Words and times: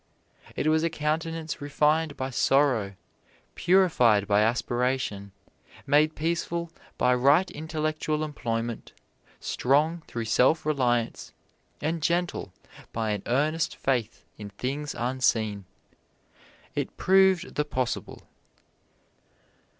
It 0.55 0.65
was 0.65 0.81
a 0.81 0.89
countenance 0.89 1.61
refined 1.61 2.17
by 2.17 2.31
sorrow, 2.31 2.95
purified 3.53 4.27
by 4.27 4.41
aspiration, 4.41 5.31
made 5.85 6.15
peaceful 6.15 6.71
by 6.97 7.13
right 7.13 7.51
intellectual 7.51 8.23
employment, 8.23 8.93
strong 9.39 10.01
through 10.07 10.25
self 10.25 10.65
reliance, 10.65 11.33
and 11.81 12.01
gentle 12.01 12.51
by 12.91 13.11
an 13.11 13.21
earnest 13.27 13.75
faith 13.75 14.25
in 14.39 14.49
things 14.49 14.95
unseen. 14.97 15.65
It 16.73 16.97
proved 16.97 17.53
the 17.53 17.63
possible. 17.63 18.23